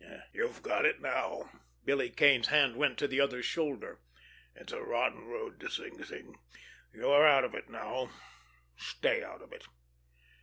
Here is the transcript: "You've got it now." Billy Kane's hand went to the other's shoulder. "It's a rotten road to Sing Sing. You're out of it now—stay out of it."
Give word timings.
"You've 0.33 0.63
got 0.63 0.83
it 0.85 0.99
now." 0.99 1.51
Billy 1.85 2.09
Kane's 2.09 2.47
hand 2.47 2.75
went 2.75 2.97
to 2.97 3.07
the 3.07 3.21
other's 3.21 3.45
shoulder. 3.45 3.99
"It's 4.55 4.73
a 4.73 4.81
rotten 4.81 5.25
road 5.27 5.59
to 5.59 5.69
Sing 5.69 6.03
Sing. 6.03 6.39
You're 6.91 7.27
out 7.27 7.43
of 7.43 7.53
it 7.53 7.69
now—stay 7.69 9.23
out 9.23 9.43
of 9.43 9.53
it." 9.53 9.67